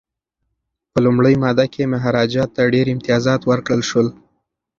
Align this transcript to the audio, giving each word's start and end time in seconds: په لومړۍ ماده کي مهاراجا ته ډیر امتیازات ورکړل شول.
په 0.91 0.97
لومړۍ 1.05 1.35
ماده 1.43 1.65
کي 1.73 1.83
مهاراجا 1.93 2.43
ته 2.55 2.61
ډیر 2.73 2.85
امتیازات 2.95 3.41
ورکړل 3.45 3.81
شول. 3.89 4.07